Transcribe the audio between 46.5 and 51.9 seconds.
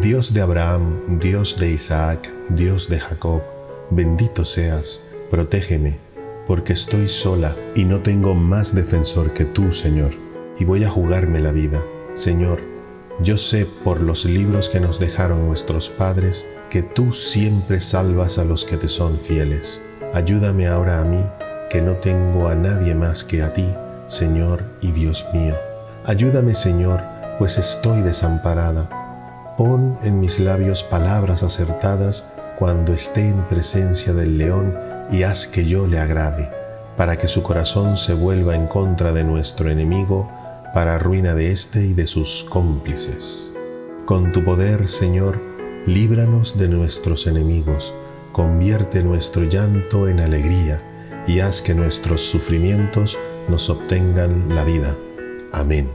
de nuestros enemigos, convierte nuestro llanto en alegría y haz que